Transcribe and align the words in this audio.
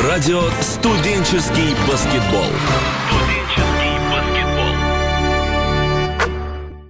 Радио 0.00 0.40
«Студенческий 0.62 1.74
баскетбол». 1.86 2.46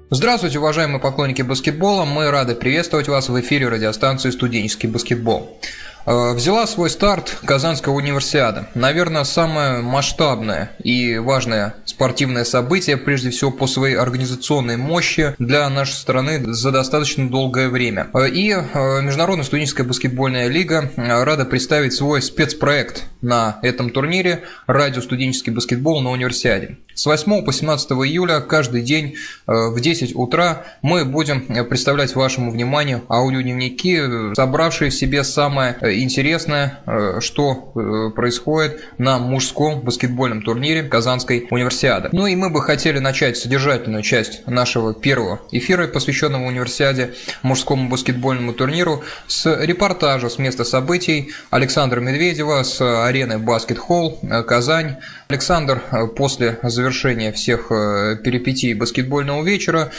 Здравствуйте, 0.08 0.60
уважаемые 0.60 1.00
поклонники 1.00 1.42
баскетбола. 1.42 2.04
Мы 2.04 2.30
рады 2.30 2.54
приветствовать 2.54 3.08
вас 3.08 3.28
в 3.28 3.40
эфире 3.40 3.68
радиостанции 3.68 4.30
«Студенческий 4.30 4.88
баскетбол». 4.88 5.58
Э, 6.04 6.32
взяла 6.32 6.66
свой 6.66 6.90
старт 6.90 7.38
Казанская 7.44 7.94
универсиада. 7.94 8.66
Наверное, 8.74 9.24
самое 9.24 9.82
масштабное 9.82 10.72
и 10.82 11.18
важное 11.18 11.74
спортивное 11.84 12.44
событие, 12.44 12.96
прежде 12.96 13.30
всего 13.30 13.50
по 13.50 13.66
своей 13.66 13.96
организационной 13.96 14.76
мощи 14.76 15.34
для 15.38 15.68
нашей 15.68 15.94
страны 15.94 16.42
за 16.52 16.72
достаточно 16.72 17.28
долгое 17.28 17.68
время. 17.68 18.08
Э, 18.14 18.28
и 18.28 18.50
э, 18.50 19.02
Международная 19.02 19.44
студенческая 19.44 19.84
баскетбольная 19.84 20.48
лига 20.48 20.90
рада 20.96 21.44
представить 21.44 21.92
свой 21.92 22.20
спецпроект 22.20 23.04
на 23.20 23.58
этом 23.62 23.90
турнире 23.90 24.42
«Радио 24.66 25.02
студенческий 25.02 25.52
баскетбол 25.52 26.00
на 26.00 26.10
универсиаде». 26.10 26.78
С 26.94 27.06
8 27.06 27.44
по 27.44 27.52
17 27.52 27.92
июля 27.92 28.40
каждый 28.40 28.82
день 28.82 29.14
в 29.46 29.80
10 29.80 30.14
утра 30.14 30.64
мы 30.82 31.04
будем 31.04 31.64
представлять 31.64 32.14
вашему 32.14 32.50
вниманию 32.50 33.02
аудиодневники, 33.08 34.34
собравшие 34.34 34.90
в 34.90 34.94
себе 34.94 35.24
самое 35.24 35.76
интересное, 36.00 36.80
э, 36.86 37.20
что 37.20 37.72
э, 37.74 38.14
происходит 38.14 38.82
на 38.98 39.18
мужском 39.18 39.80
баскетбольном 39.80 40.42
турнире 40.42 40.82
Казанской 40.82 41.46
универсиады. 41.50 42.08
Ну 42.12 42.26
и 42.26 42.36
мы 42.36 42.50
бы 42.50 42.62
хотели 42.62 42.98
начать 42.98 43.36
содержательную 43.36 44.02
часть 44.02 44.46
нашего 44.46 44.94
первого 44.94 45.40
эфира, 45.50 45.86
посвященного 45.86 46.46
универсиаде 46.46 47.14
мужскому 47.42 47.88
баскетбольному 47.88 48.52
турниру, 48.52 49.02
с 49.26 49.46
репортажа 49.64 50.28
с 50.28 50.38
места 50.38 50.64
событий 50.64 51.32
Александра 51.50 52.00
Медведева 52.00 52.62
с 52.62 52.80
арены 53.06 53.38
Баскет 53.38 53.78
Холл 53.78 54.18
э, 54.22 54.42
Казань. 54.42 54.96
Александр 55.32 55.80
после 56.14 56.58
завершения 56.62 57.32
всех 57.32 57.68
перипетий 57.70 58.74
баскетбольного 58.74 59.42
вечера 59.42 59.90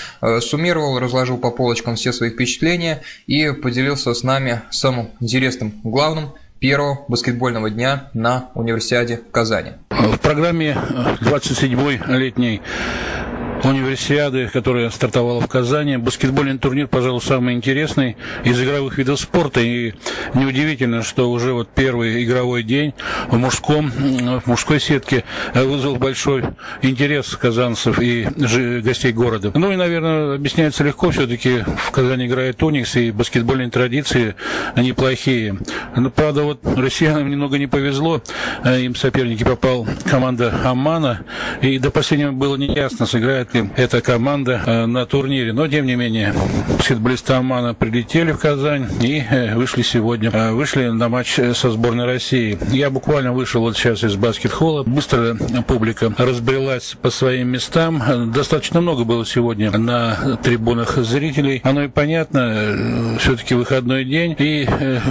суммировал, 0.42 1.00
разложил 1.00 1.40
по 1.40 1.50
полочкам 1.50 1.96
все 1.96 2.14
свои 2.14 2.30
впечатления 2.30 3.02
и 3.26 3.50
поделился 3.50 4.14
с 4.14 4.22
нами 4.22 4.62
самым 4.70 5.10
интересным 5.20 5.74
главным 5.84 6.34
первого 6.60 7.00
баскетбольного 7.08 7.72
дня 7.72 8.12
на 8.14 8.52
универсиаде 8.54 9.22
в 9.28 9.32
Казани. 9.32 9.72
В 9.90 10.20
программе 10.20 10.78
27-й 11.22 12.16
летней 12.16 12.62
универсиады, 13.64 14.50
которая 14.52 14.90
стартовала 14.90 15.42
в 15.42 15.48
Казани. 15.48 15.98
Баскетбольный 15.98 16.58
турнир, 16.58 16.88
пожалуй, 16.88 17.22
самый 17.22 17.54
интересный 17.56 18.18
из 18.44 18.62
игровых 18.62 18.98
видов 18.98 19.20
спорта. 19.20 19.62
И 19.62 19.94
неудивительно, 20.34 21.04
что 21.04 21.32
уже 21.32 21.54
вот 21.54 21.70
первый 21.74 22.24
игровой 22.24 22.64
день 22.64 22.94
в 23.30 23.38
мужском, 23.38 23.92
в 23.92 24.48
мужской 24.48 24.80
сетке 24.80 25.24
вызвал 25.54 25.96
большой 25.96 26.44
интерес 26.82 27.28
казанцев 27.38 28.00
и 28.00 28.28
гостей 28.82 29.14
города. 29.14 29.52
Ну 29.56 29.72
и, 29.72 29.76
наверное, 29.76 30.36
объясняется 30.36 30.84
легко. 30.84 31.12
Все-таки 31.12 31.60
в 31.60 31.92
Казани 31.92 32.28
играет 32.28 32.62
Уникс, 32.62 32.96
и 32.96 33.12
баскетбольные 33.12 33.70
традиции 33.70 34.36
неплохие. 34.76 35.58
Но, 35.96 36.10
правда, 36.10 36.44
вот 36.44 36.60
россиянам 36.78 37.30
немного 37.30 37.58
не 37.58 37.68
повезло. 37.68 38.22
Им 38.66 38.96
соперники 38.96 39.44
попал 39.44 39.88
команда 40.10 40.54
Амана. 40.64 41.22
И 41.62 41.80
до 41.80 41.92
последнего 41.92 42.32
было 42.32 42.56
неясно, 42.56 43.06
сыграет 43.06 43.53
ли 43.54 43.70
эта 43.76 44.02
команда 44.02 44.62
э, 44.66 44.86
на 44.86 45.06
турнире. 45.06 45.54
Но, 45.54 45.68
тем 45.68 45.86
не 45.86 45.96
менее, 45.96 46.34
баскетболисты 46.78 47.34
Омана 47.34 47.74
прилетели 47.74 48.32
в 48.32 48.40
Казань 48.40 48.88
и 49.02 49.24
э, 49.30 49.56
вышли 49.56 49.82
сегодня, 49.82 50.30
э, 50.32 50.52
вышли 50.52 50.88
на 50.88 51.10
матч 51.10 51.40
со 51.54 51.72
сборной 51.72 52.06
России. 52.06 52.58
Я 52.72 52.90
буквально 52.90 53.34
вышел 53.34 53.62
вот 53.62 53.78
сейчас 53.78 54.04
из 54.04 54.16
баскет-холла. 54.16 54.84
Быстро 54.84 55.36
публика 55.68 56.14
разбрелась 56.18 56.96
по 57.02 57.10
своим 57.10 57.50
местам. 57.50 58.32
Достаточно 58.32 58.82
много 58.82 59.04
было 59.04 59.26
сегодня 59.26 59.72
на 59.78 60.38
трибунах 60.44 60.98
зрителей. 60.98 61.62
Оно 61.64 61.84
и 61.84 61.88
понятно, 61.88 63.18
все-таки 63.20 63.56
выходной 63.56 64.06
день. 64.06 64.36
И 64.40 64.68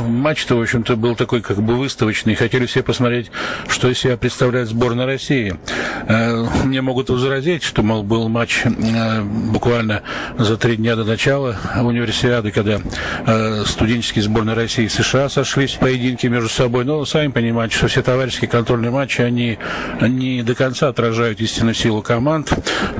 матч-то, 0.06 0.56
в 0.56 0.62
общем-то, 0.62 0.97
был 0.97 1.17
такой 1.17 1.41
как 1.41 1.62
бы 1.62 1.75
выставочный. 1.77 2.34
Хотели 2.34 2.67
все 2.67 2.83
посмотреть, 2.83 3.31
что 3.69 3.88
из 3.88 3.99
себя 3.99 4.17
представляет 4.17 4.69
сборная 4.69 5.06
России. 5.06 5.55
Мне 6.65 6.83
могут 6.83 7.11
возразить, 7.11 7.62
что, 7.62 7.83
мол, 7.83 8.03
был 8.03 8.28
матч 8.32 8.62
э, 8.65 9.22
буквально 9.22 10.03
за 10.38 10.56
три 10.56 10.76
дня 10.76 10.97
до 10.97 11.04
начала 11.04 11.56
универсиады, 11.81 12.50
когда 12.50 12.81
э, 13.26 13.65
студенческие 13.66 14.25
сборные 14.25 14.56
России 14.56 14.87
и 14.87 14.88
США 14.88 15.28
сошлись 15.28 15.75
в 15.75 15.78
поединке 15.78 16.28
между 16.28 16.48
собой. 16.48 16.84
Но 16.84 17.04
сами 17.04 17.28
понимаете, 17.28 17.76
что 17.76 17.88
все 17.88 18.03
товарищеские 18.03 18.50
контрольные 18.50 18.91
матчи, 18.91 19.20
они 19.20 19.59
не 20.00 20.43
до 20.43 20.54
конца 20.54 20.88
отражают 20.88 21.41
истинную 21.41 21.75
силу 21.75 22.03
команд. 22.03 22.53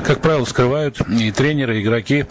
Как 0.05 0.21
правило, 0.21 0.45
скрывают 0.45 1.01
и 1.09 1.33
тренеры, 1.33 1.79
и 1.79 1.83
игроки 1.83 2.27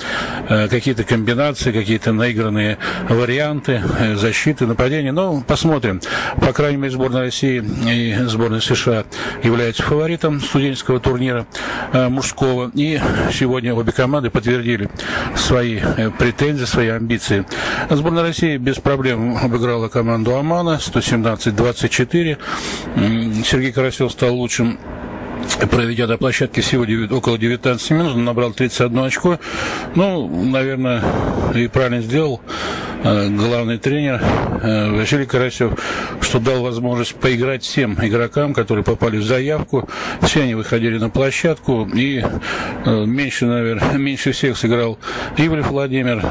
э, 0.47 0.67
какие-то 0.67 1.03
комбинации, 1.03 1.71
какие-то 1.71 2.13
наигранные 2.13 2.77
варианты 3.09 3.81
защиты, 4.15 4.67
нападения. 4.67 5.11
Но 5.11 5.41
посмотрим. 5.41 6.01
По 6.39 6.53
крайней 6.53 6.77
мере, 6.77 6.93
сборная 6.93 7.21
России 7.23 7.63
и 7.89 8.15
сборная 8.27 8.61
США 8.61 9.05
являются 9.43 9.83
фаворитом 9.83 10.39
студенческого 10.39 10.99
турнира 10.99 11.47
мужского. 11.93 12.71
И 12.81 12.99
сегодня 13.31 13.75
обе 13.75 13.91
команды 13.91 14.31
подтвердили 14.31 14.89
свои 15.35 15.79
э, 15.79 16.09
претензии, 16.17 16.65
свои 16.65 16.87
амбиции. 16.87 17.45
Сборная 17.91 18.23
России 18.23 18.57
без 18.57 18.77
проблем 18.77 19.37
обыграла 19.37 19.87
команду 19.87 20.35
Омана 20.35 20.79
117-24. 20.81 22.39
Сергей 23.45 23.71
Карасев 23.71 24.11
стал 24.11 24.33
лучшим 24.33 24.79
проведя 25.69 26.07
до 26.07 26.17
площадки 26.17 26.61
всего 26.61 26.85
9, 26.85 27.11
около 27.11 27.37
19 27.37 27.91
минут, 27.91 28.15
он 28.15 28.25
набрал 28.25 28.51
31 28.51 28.99
очко. 28.99 29.39
Ну, 29.93 30.27
наверное, 30.45 31.03
и 31.53 31.67
правильно 31.67 32.01
сделал 32.01 32.41
главный 33.03 33.77
тренер 33.77 34.21
э, 34.61 34.91
Василий 34.91 35.25
Карасев, 35.25 35.73
что 36.21 36.39
дал 36.39 36.61
возможность 36.61 37.15
поиграть 37.15 37.63
всем 37.63 37.97
игрокам, 38.01 38.53
которые 38.53 38.83
попали 38.83 39.17
в 39.17 39.23
заявку. 39.23 39.89
Все 40.21 40.43
они 40.43 40.55
выходили 40.55 40.97
на 40.97 41.09
площадку, 41.09 41.89
и 41.93 42.23
э, 42.85 43.05
меньше, 43.05 43.45
наверное, 43.45 43.93
меньше 43.97 44.31
всех 44.31 44.57
сыграл 44.57 44.99
Ивлев 45.37 45.69
Владимир, 45.69 46.23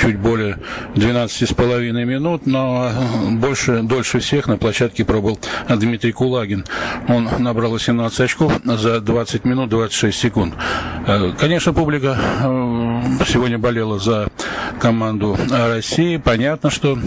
чуть 0.00 0.18
более 0.18 0.58
12,5 0.94 2.04
минут, 2.04 2.46
но 2.46 2.90
больше, 3.32 3.82
дольше 3.82 4.20
всех 4.20 4.46
на 4.46 4.56
площадке 4.56 5.04
пробыл 5.04 5.38
Дмитрий 5.68 6.12
Кулагин. 6.12 6.64
Он 7.08 7.28
набрал 7.38 7.72
18 7.72 8.20
очков, 8.20 8.52
за 8.64 9.00
20 9.00 9.44
минут 9.44 9.70
26 9.70 10.18
секунд. 10.18 10.54
Э, 11.06 11.32
конечно, 11.38 11.72
публика 11.72 12.18
э, 12.42 12.46
сегодня 13.26 13.58
болела 13.58 13.98
за 13.98 14.28
команду 14.80 15.36
России. 15.50 16.16
Понятно, 16.16 16.70
что 16.70 16.98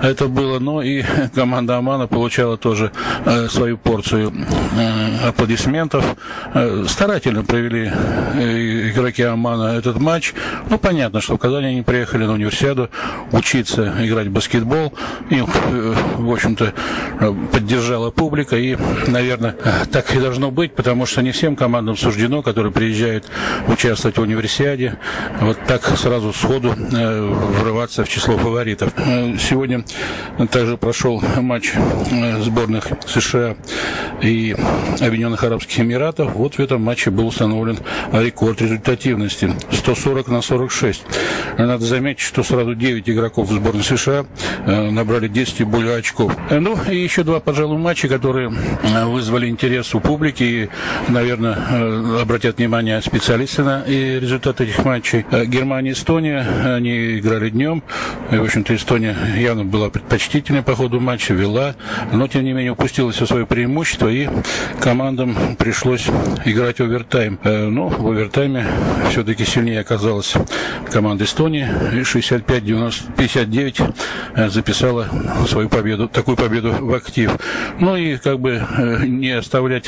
это 0.00 0.26
было, 0.26 0.58
но 0.58 0.82
и 0.82 1.04
команда 1.34 1.76
Омана 1.76 2.06
получала 2.06 2.56
тоже 2.56 2.90
э, 3.24 3.48
свою 3.48 3.78
порцию 3.78 4.32
аплодисментов. 5.26 6.04
Старательно 6.88 7.44
провели 7.44 7.86
игроки 8.90 9.22
Омана 9.22 9.76
этот 9.76 9.98
матч. 9.98 10.34
Ну, 10.68 10.78
понятно, 10.78 11.20
что 11.20 11.36
в 11.36 11.38
Казани 11.38 11.66
они 11.66 11.82
приехали 11.82 12.24
на 12.24 12.32
универсиаду 12.32 12.90
учиться 13.30 13.94
играть 14.00 14.28
в 14.28 14.32
баскетбол. 14.32 14.94
Их, 15.30 15.44
в 16.18 16.32
общем-то, 16.32 16.72
поддержала 17.52 18.10
публика. 18.10 18.56
И, 18.56 18.76
наверное, 19.06 19.56
так 19.90 20.14
и 20.14 20.18
должно 20.18 20.50
быть, 20.50 20.74
потому 20.74 21.06
что 21.06 21.22
не 21.22 21.32
всем 21.32 21.56
командам 21.56 21.96
суждено, 21.96 22.42
которые 22.42 22.72
приезжают 22.72 23.26
участвовать 23.68 24.18
в 24.18 24.22
универсиаде, 24.22 24.96
вот 25.52 25.66
так 25.66 25.84
сразу 25.98 26.32
сходу 26.32 26.74
э, 26.92 27.20
врываться 27.60 28.04
в 28.04 28.08
число 28.08 28.38
фаворитов. 28.38 28.92
Э, 28.96 29.36
сегодня 29.38 29.84
также 30.50 30.78
прошел 30.78 31.22
матч 31.36 31.72
э, 31.74 32.40
сборных 32.40 32.88
США 33.06 33.56
и 34.22 34.56
Объединенных 35.00 35.44
Арабских 35.44 35.80
Эмиратов. 35.80 36.34
Вот 36.34 36.54
в 36.54 36.60
этом 36.60 36.82
матче 36.82 37.10
был 37.10 37.26
установлен 37.26 37.78
рекорд 38.12 38.62
результативности 38.62 39.54
140 39.70 40.28
на 40.28 40.40
46. 40.40 41.04
Надо 41.58 41.84
заметить, 41.84 42.20
что 42.20 42.42
сразу 42.42 42.74
9 42.74 43.10
игроков 43.10 43.50
сборной 43.50 43.82
США 43.82 44.24
набрали 44.66 45.28
10 45.28 45.60
и 45.60 45.64
более 45.64 45.96
очков. 45.96 46.34
Ну 46.50 46.78
и 46.90 46.96
еще 46.96 47.24
два, 47.24 47.40
пожалуй, 47.40 47.78
матча, 47.78 48.08
которые 48.08 48.48
вызвали 49.06 49.48
интерес 49.48 49.94
у 49.94 50.00
публики 50.00 50.42
и 50.42 50.68
наверное, 51.08 52.22
обратят 52.22 52.58
внимание 52.58 53.02
специалисты 53.02 53.64
на 53.64 53.84
результаты 53.86 54.64
этих 54.64 54.84
матчей. 54.84 55.26
Германия, 55.46 55.92
Эстония, 55.92 56.46
они 56.74 57.18
играли 57.18 57.50
днем. 57.50 57.82
И, 58.30 58.36
в 58.36 58.44
общем-то, 58.44 58.74
Эстония 58.74 59.16
явно 59.36 59.64
была 59.64 59.90
предпочтительнее 59.90 60.62
по 60.62 60.74
ходу 60.74 61.00
матча, 61.00 61.34
вела, 61.34 61.74
но, 62.12 62.28
тем 62.28 62.44
не 62.44 62.52
менее, 62.52 62.72
упустила 62.72 63.12
все 63.12 63.26
свое 63.26 63.46
преимущество, 63.46 64.08
и 64.08 64.28
командам 64.80 65.36
пришлось 65.58 66.08
играть 66.44 66.80
овертайм. 66.80 67.38
Э, 67.44 67.66
но 67.68 67.88
в 67.88 68.06
овертайме 68.06 68.66
все-таки 69.10 69.44
сильнее 69.44 69.80
оказалась 69.80 70.34
команда 70.90 71.24
Эстонии, 71.24 71.68
и 71.92 72.00
65-59 72.00 73.94
э, 74.34 74.48
записала 74.48 75.08
свою 75.48 75.68
победу, 75.68 76.08
такую 76.08 76.36
победу 76.36 76.72
в 76.72 76.94
актив. 76.94 77.32
Ну 77.80 77.96
и 77.96 78.16
как 78.16 78.40
бы 78.40 78.62
э, 78.76 79.06
не 79.06 79.30
оставлять 79.30 79.86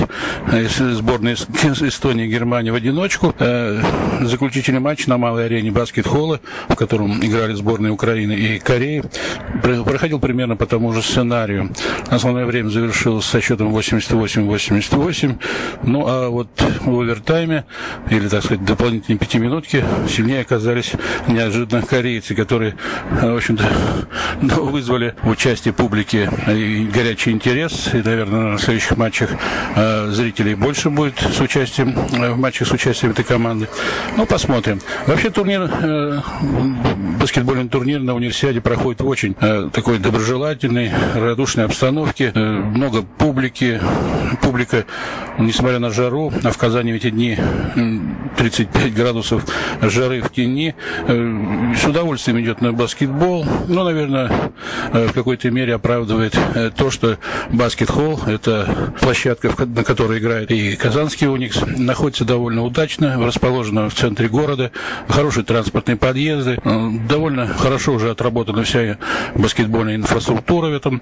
сборные 0.79 1.35
Эстонии 1.35 2.27
и 2.27 2.29
Германии 2.29 2.71
в 2.71 2.75
одиночку. 2.75 3.35
Заключительный 4.21 4.81
матч 4.81 5.07
на 5.07 5.19
малой 5.19 5.44
арене 5.45 5.71
баскет-холла, 5.71 6.41
в 6.69 6.75
котором 6.75 7.25
играли 7.25 7.55
сборные 7.55 7.93
Украины 7.93 8.33
и 8.33 8.59
Кореи, 8.59 9.03
проходил 9.63 10.19
примерно 10.19 10.57
по 10.57 10.67
тому 10.67 10.93
же 10.93 11.03
сценарию. 11.03 11.71
Основное 12.09 12.47
время 12.47 12.69
завершилось 12.69 13.25
со 13.25 13.41
счетом 13.41 13.75
88-88. 13.77 15.39
Ну, 15.83 16.05
а 16.07 16.29
вот 16.29 16.49
в 16.81 17.01
овертайме, 17.01 17.65
или, 18.11 18.29
так 18.29 18.45
сказать, 18.45 18.65
дополнительные 18.65 19.19
пятиминутки, 19.19 19.85
сильнее 20.09 20.41
оказались 20.41 20.93
неожиданно 21.29 21.83
корейцы, 21.83 22.35
которые, 22.35 22.77
в 23.11 23.37
общем-то, 23.37 23.65
вызвали 24.41 25.15
в 25.23 25.31
участии 25.31 25.71
публики 25.71 26.29
горячий 26.93 27.31
интерес. 27.31 27.91
И, 27.93 27.99
наверное, 27.99 28.53
на 28.53 28.59
следующих 28.59 28.97
матчах 28.97 29.31
а, 29.77 30.11
зрителей 30.11 30.55
больше 30.55 30.91
будет 30.91 31.19
с 31.19 31.41
участием, 31.41 31.93
в 31.93 32.39
матчах 32.39 32.69
с 32.69 32.73
участием 32.73 33.13
этой 33.13 33.25
команды. 33.25 33.69
Ну, 34.17 34.27
посмотрим. 34.27 34.81
Вообще 35.07 35.31
турнир, 35.35 35.69
э, 35.71 36.21
баскетбольный 37.21 37.69
турнир 37.69 38.01
на 38.01 38.15
универсиаде 38.15 38.61
проходит 38.61 39.01
в 39.01 39.07
очень 39.07 39.35
э, 39.41 39.69
такой 39.73 39.99
доброжелательной, 39.99 40.91
радушной 41.15 41.65
обстановке. 41.65 42.33
Э, 42.35 42.41
много 42.41 43.03
публики. 43.03 43.81
Публика, 44.43 44.85
несмотря 45.39 45.79
на 45.79 45.91
жару, 45.91 46.33
а 46.43 46.51
в 46.51 46.59
Казани 46.59 46.93
в 46.93 46.97
эти 46.97 47.11
дни 47.11 47.37
35 48.37 48.95
градусов 48.95 49.45
жары 49.83 50.23
в 50.23 50.31
тени, 50.31 50.75
э, 51.07 51.73
с 51.77 51.85
удовольствием 51.85 52.41
идет 52.41 52.61
на 52.61 52.73
баскетбол. 52.73 53.45
Ну, 53.69 53.85
наверное, 53.85 54.31
э, 54.93 55.09
в 55.09 55.13
какой-то 55.13 55.51
мере 55.51 55.75
оправдывает 55.75 56.39
э, 56.55 56.71
то, 56.77 56.91
что 56.91 57.19
баскет-холл– 57.51 58.21
это 58.27 58.95
площадка, 59.01 59.51
на 59.67 59.85
которой 59.85 60.19
играет 60.19 60.51
и 60.51 60.77
Казанский 60.77 61.27
Уникс, 61.27 61.61
находится 61.77 62.25
довольно 62.25 62.63
удачно, 62.63 63.17
расположена 63.25 63.89
в 63.89 63.95
центре 63.95 64.29
города, 64.29 64.71
хорошие 65.25 65.45
транспортные 65.45 65.97
подъезды, 65.97 66.59
довольно 67.09 67.47
хорошо 67.47 67.95
уже 67.95 68.11
отработана 68.11 68.63
вся 68.63 68.99
баскетбольная 69.35 69.97
инфраструктура 69.97 70.67
в 70.67 70.75
этом 70.75 71.01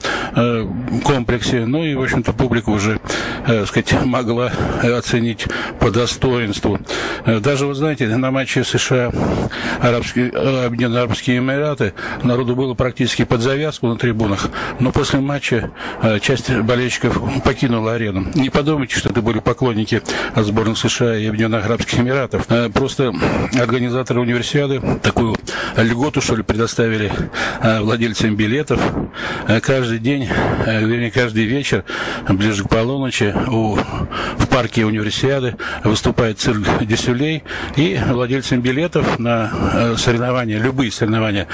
комплексе. 1.02 1.66
Ну 1.66 1.82
и, 1.84 1.96
в 1.96 2.02
общем-то, 2.02 2.32
публика 2.32 2.70
уже, 2.70 3.00
так 3.44 3.66
сказать, 3.66 3.92
могла 4.04 4.52
оценить 4.80 5.48
по 5.80 5.90
достоинству. 5.90 6.78
Даже, 7.26 7.66
вы 7.66 7.74
знаете, 7.74 8.06
на 8.16 8.30
матче 8.30 8.62
США 8.62 9.10
Арабские, 9.80 10.28
Объединенные 10.30 11.02
Арабские 11.02 11.38
Эмираты 11.38 11.92
народу 12.22 12.54
было 12.54 12.74
практически 12.74 13.24
под 13.24 13.40
завязку 13.40 13.88
на 13.88 13.96
трибунах, 13.96 14.50
но 14.78 14.92
после 14.92 15.18
матча 15.18 15.72
э, 16.02 16.20
часть 16.20 16.48
болельщиков 16.52 17.20
покинула 17.42 17.94
арену. 17.94 18.26
Не 18.34 18.50
подумайте, 18.50 18.96
что 18.96 19.08
это 19.08 19.20
были 19.20 19.40
поклонники 19.40 20.00
сборных 20.36 20.78
США 20.78 21.16
и 21.16 21.26
Объединенных 21.26 21.64
Арабских 21.64 21.98
Эмиратов. 21.98 22.46
Э, 22.48 22.68
просто 22.68 23.12
организаторы 24.02 24.20
универсиады 24.20 24.80
такую 25.02 25.36
льготу, 25.76 26.20
что 26.20 26.36
ли, 26.36 26.42
предоставили 26.42 27.10
э, 27.60 27.80
владельцам 27.80 28.36
билетов. 28.36 28.80
Каждый 29.62 29.98
день, 29.98 30.28
вернее, 30.66 31.10
каждый 31.10 31.44
вечер, 31.44 31.84
ближе 32.28 32.64
к 32.64 32.68
полуночи, 32.68 33.34
у, 33.48 33.74
в 33.74 34.46
парке 34.48 34.84
универсиады 34.84 35.56
выступает 35.84 36.38
цирк 36.38 36.66
Десюлей, 36.82 37.42
и 37.76 37.98
владельцам 38.08 38.60
билетов 38.60 39.18
на 39.18 39.96
соревнования, 39.96 40.58
любые 40.58 40.90
соревнования 40.90 41.46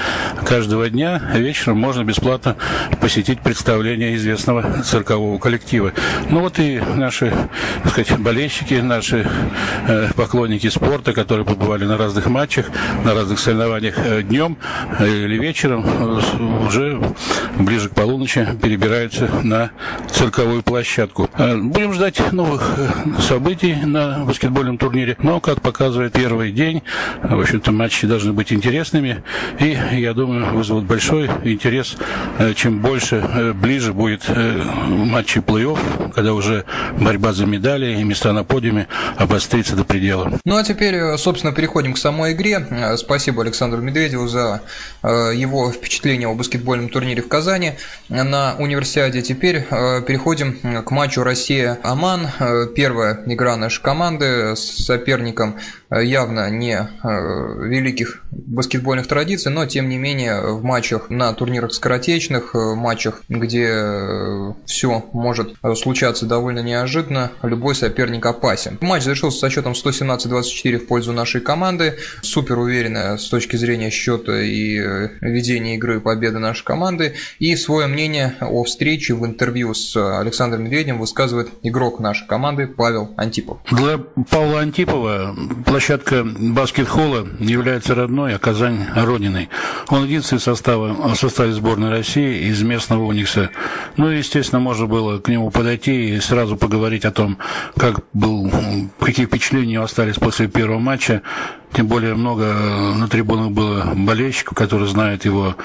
каждого 0.45 0.89
дня 0.89 1.21
вечером 1.35 1.77
можно 1.77 2.03
бесплатно 2.03 2.55
посетить 3.01 3.41
представление 3.41 4.15
известного 4.15 4.81
циркового 4.83 5.37
коллектива. 5.37 5.93
Ну 6.29 6.41
вот 6.41 6.59
и 6.59 6.81
наши, 6.95 7.33
так 7.83 7.91
сказать, 7.91 8.19
болельщики, 8.19 8.75
наши 8.75 9.27
э, 9.87 10.09
поклонники 10.15 10.67
спорта, 10.69 11.13
которые 11.13 11.45
побывали 11.45 11.85
на 11.85 11.97
разных 11.97 12.27
матчах, 12.27 12.38
на 13.03 13.13
разных 13.13 13.37
соревнованиях 13.37 13.95
э, 13.97 14.21
днем 14.23 14.57
э, 14.99 15.07
или 15.07 15.37
вечером, 15.37 15.85
э, 15.85 16.65
уже 16.65 16.99
ближе 17.57 17.89
к 17.89 17.95
полуночи 17.95 18.47
перебираются 18.61 19.29
на 19.43 19.71
цирковую 20.09 20.63
площадку. 20.63 21.29
Будем 21.37 21.93
ждать 21.93 22.31
новых 22.31 22.77
событий 23.19 23.75
на 23.75 24.23
баскетбольном 24.25 24.77
турнире, 24.77 25.17
но, 25.21 25.41
как 25.41 25.61
показывает 25.61 26.13
первый 26.13 26.51
день, 26.51 26.81
в 27.21 27.39
общем-то, 27.39 27.71
матчи 27.71 28.07
должны 28.07 28.31
быть 28.31 28.53
интересными, 28.53 29.21
и, 29.59 29.77
я 29.93 30.13
думаю, 30.13 30.53
вызовут 30.53 30.85
большой 30.85 31.29
интерес, 31.43 31.97
чем 32.55 32.79
больше, 32.79 33.53
ближе 33.55 33.93
будет 33.93 34.23
матчи 34.87 35.39
плей-офф, 35.39 36.13
когда 36.13 36.33
уже 36.33 36.63
борьба 36.99 37.33
за 37.33 37.45
медали 37.45 37.99
и 37.99 38.03
места 38.03 38.31
на 38.31 38.43
подиуме 38.43 38.87
обострится 39.17 39.75
до 39.75 39.83
предела. 39.83 40.31
Ну 40.45 40.55
а 40.55 40.63
теперь, 40.63 41.17
собственно, 41.17 41.53
переходим 41.53 41.93
к 41.93 41.97
самой 41.97 42.28
игре. 42.33 42.95
Спасибо 42.97 43.43
Александру 43.43 43.81
Медведеву 43.81 44.27
за 44.27 44.61
его 45.03 45.71
впечатление 45.71 46.27
о 46.27 46.33
баскетбольном 46.33 46.89
турнире 46.89 47.21
в 47.21 47.27
Казани 47.27 47.73
на 48.09 48.55
универсиаде. 48.57 49.21
Теперь 49.21 49.61
переходим 49.61 50.83
к 50.83 50.91
матчу 50.91 51.23
Россия-Оман. 51.23 52.27
Первая 52.75 53.23
игра 53.25 53.55
нашей 53.55 53.81
команды 53.81 54.55
с 54.55 54.85
соперником 54.85 55.57
явно 55.91 56.49
не 56.49 56.89
великих 57.03 58.23
баскетбольных 58.31 59.07
традиций, 59.07 59.51
но 59.51 59.65
тем 59.65 59.89
не 59.89 59.97
менее 59.97 60.41
в 60.41 60.63
матчах 60.63 61.09
на 61.09 61.33
турнирах 61.33 61.73
скоротечных, 61.73 62.53
в 62.53 62.75
матчах, 62.75 63.21
где 63.29 63.67
э, 63.69 64.53
все 64.65 65.05
может 65.13 65.55
случаться 65.75 66.25
довольно 66.25 66.59
неожиданно, 66.59 67.31
любой 67.43 67.75
соперник 67.75 68.25
опасен. 68.25 68.77
Матч 68.81 69.03
завершился 69.03 69.39
со 69.39 69.49
счетом 69.49 69.73
117-24 69.73 70.77
в 70.77 70.87
пользу 70.87 71.13
нашей 71.13 71.41
команды. 71.41 71.97
Супер 72.21 72.59
уверенная 72.59 73.17
с 73.17 73.27
точки 73.29 73.55
зрения 73.55 73.89
счета 73.89 74.41
и 74.41 74.79
э, 74.79 75.09
ведения 75.21 75.75
игры 75.75 75.99
победы 75.99 76.39
нашей 76.39 76.63
команды. 76.63 77.15
И 77.39 77.55
свое 77.55 77.87
мнение 77.87 78.35
о 78.41 78.63
встрече 78.63 79.13
в 79.13 79.25
интервью 79.25 79.73
с 79.73 79.95
Александром 80.19 80.65
Медведевым 80.65 80.99
высказывает 80.99 81.49
игрок 81.63 81.99
нашей 81.99 82.27
команды 82.27 82.67
Павел 82.67 83.13
Антипов. 83.17 83.59
Для 83.71 83.97
Павла 83.97 84.61
Антипова 84.61 85.35
площадка 85.79 86.25
баскет-холла 86.25 87.25
является 87.39 87.95
родной, 87.95 88.35
а 88.35 88.37
Казань– 88.37 88.85
родиной. 88.95 89.47
Он 89.87 90.03
единственный 90.03 90.39
в 90.39 90.43
составе, 90.43 90.91
в 90.91 91.15
составе 91.15 91.53
сборной 91.53 91.89
России 91.89 92.49
из 92.49 92.61
местного 92.63 93.05
Уникса. 93.05 93.49
Ну, 93.95 94.09
естественно, 94.09 94.59
можно 94.59 94.87
было 94.87 95.19
к 95.19 95.29
нему 95.29 95.51
подойти 95.51 96.15
и 96.15 96.19
сразу 96.19 96.57
поговорить 96.57 97.05
о 97.05 97.11
том, 97.11 97.37
как 97.77 98.01
был, 98.11 98.51
какие 98.99 99.25
впечатления 99.25 99.79
остались 99.79 100.15
после 100.15 100.49
первого 100.49 100.79
матча. 100.79 101.21
Тем 101.73 101.87
более 101.87 102.15
много 102.15 102.45
на 102.95 103.07
трибунах 103.07 103.51
было 103.51 103.93
болельщиков, 103.95 104.57
которые 104.57 104.87
знают 104.87 105.25
его 105.25 105.55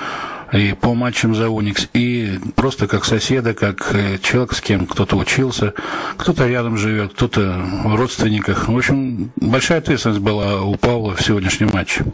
и 0.54 0.72
по 0.72 0.94
матчам 0.94 1.34
за 1.34 1.48
Уникс, 1.48 1.88
и 1.94 2.38
просто 2.54 2.86
как 2.86 3.04
соседа, 3.04 3.54
как 3.54 3.94
э, 3.94 4.18
человек, 4.22 4.52
с 4.52 4.60
кем 4.60 4.86
кто-то 4.86 5.16
учился, 5.16 5.74
кто-то 6.16 6.46
рядом 6.46 6.76
живет, 6.76 7.12
кто-то 7.14 7.60
в 7.84 7.94
родственниках. 7.96 8.68
В 8.68 8.76
общем, 8.76 9.32
большая 9.36 9.78
ответственность 9.78 10.20
была 10.20 10.62
у 10.62 10.76
Павла 10.76 11.14
в 11.16 11.22
сегодняшнем 11.22 11.70
матче. 11.72 12.04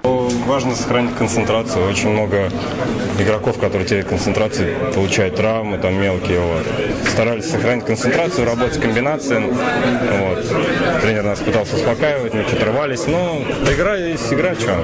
Важно 0.46 0.74
сохранить 0.74 1.14
концентрацию. 1.16 1.88
Очень 1.88 2.10
много 2.10 2.50
игроков, 3.18 3.58
которые 3.58 3.86
теряют 3.86 4.08
концентрацию, 4.08 4.74
получают 4.94 5.36
травмы, 5.36 5.78
там 5.78 5.94
мелкие. 5.94 6.40
Вот. 6.40 6.66
Старались 7.08 7.50
сохранить 7.50 7.84
концентрацию, 7.84 8.46
работать 8.46 8.80
комбинации. 8.80 9.40
Вот. 9.40 11.02
Тренер 11.02 11.24
нас 11.24 11.40
пытался 11.40 11.76
успокаивать, 11.76 12.32
мы 12.32 12.42
что-то 12.44 12.66
рвались. 12.66 13.06
Но 13.06 13.42
есть 13.80 14.32
игра, 14.32 14.54
что? 14.54 14.76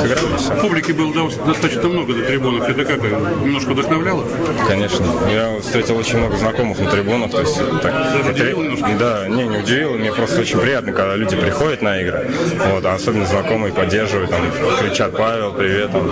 Сыграли, 0.00 0.60
Публики 0.60 0.92
было 0.92 1.12
достаточно 1.46 1.88
много 1.88 2.14
на 2.14 2.24
трибунах. 2.24 2.68
Это 2.68 2.84
как, 2.84 3.02
немножко 3.02 3.70
вдохновляло? 3.70 4.24
Конечно. 4.68 5.06
Я 5.30 5.60
встретил 5.60 5.96
очень 5.96 6.18
много 6.18 6.36
знакомых 6.36 6.78
на 6.78 6.90
трибунах. 6.90 7.30
То 7.30 7.40
есть, 7.40 7.60
так, 7.82 7.94
это, 8.26 8.52
немножко? 8.52 8.88
Да, 8.98 9.28
не, 9.28 9.46
не 9.48 9.58
удивил. 9.58 9.94
Мне 9.94 10.12
просто 10.12 10.40
очень 10.40 10.58
приятно, 10.58 10.92
когда 10.92 11.16
люди 11.16 11.36
приходят 11.36 11.82
на 11.82 12.00
игры. 12.00 12.30
Вот, 12.72 12.84
а 12.84 12.94
особенно 12.94 13.26
знакомые 13.26 13.72
поддерживают, 13.72 14.30
там, 14.30 14.42
кричат 14.80 15.16
«Павел, 15.16 15.52
привет». 15.52 15.90
Там. 15.90 16.10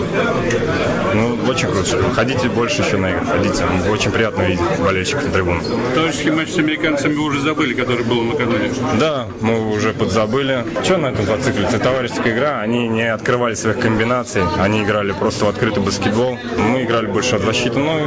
Ну, 1.14 1.38
очень 1.48 1.68
круто. 1.68 2.02
Ходите 2.14 2.48
больше 2.48 2.82
еще 2.82 2.96
на 2.96 3.10
игры, 3.10 3.26
ходите. 3.26 3.64
Очень 3.90 4.10
приятно 4.10 4.42
видеть 4.42 4.60
болельщиков 4.80 5.24
на 5.24 5.30
трибунах. 5.30 5.62
Товарищеский 5.94 6.30
матч 6.30 6.50
с 6.50 6.58
американцами 6.58 7.14
вы 7.14 7.22
уже 7.22 7.40
забыли, 7.40 7.74
который 7.74 8.04
был 8.04 8.22
накануне? 8.22 8.70
Да, 8.98 9.26
мы 9.40 9.70
уже 9.70 9.92
подзабыли. 9.92 10.64
Что 10.82 10.96
на 10.98 11.08
этом 11.08 11.24
зациклиться? 11.24 11.78
Товарищ 11.78 12.07
товарищеская 12.08 12.34
игра, 12.34 12.60
они 12.60 12.88
не 12.88 13.12
открывали 13.12 13.54
своих 13.54 13.78
комбинаций, 13.78 14.42
они 14.58 14.82
играли 14.82 15.12
просто 15.12 15.44
в 15.44 15.48
открытый 15.48 15.82
баскетбол. 15.82 16.38
Мы 16.58 16.84
играли 16.84 17.06
больше 17.06 17.36
от 17.36 17.42
защиты, 17.42 17.78
но 17.78 17.98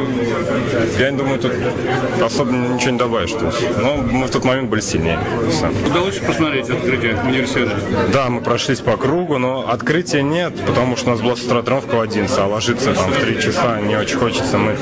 я 1.00 1.12
не 1.12 1.18
думаю, 1.18 1.40
тут 1.40 1.54
особо 2.24 2.52
ничего 2.52 2.92
не 2.92 2.98
добавишь. 2.98 3.32
То 3.32 3.46
есть, 3.48 3.78
но 3.78 3.98
мы 3.98 4.28
в 4.28 4.32
тот 4.32 4.44
момент 4.44 4.70
были 4.70 4.82
сильнее. 4.82 5.20
Удалось 5.86 6.18
посмотреть 6.18 6.70
открытие 6.70 7.18
универсиады? 7.24 7.72
Да, 8.14 8.30
мы 8.30 8.42
прошлись 8.42 8.80
по 8.80 8.98
кругу, 8.98 9.38
но 9.38 9.70
открытия 9.70 10.24
нет, 10.24 10.54
потому 10.66 10.96
что 10.96 11.10
у 11.10 11.12
нас 11.12 11.22
была 11.22 11.36
с 11.36 11.44
утра 11.44 11.62
тренировка 11.62 11.96
в 11.96 12.02
11, 12.02 12.38
а 12.38 12.48
ложиться 12.48 12.94
там 12.94 13.12
в 13.12 13.18
3 13.18 13.42
часа 13.42 13.80
не 13.82 13.96
очень 13.96 14.18
хочется. 14.18 14.58
Мы, 14.58 14.76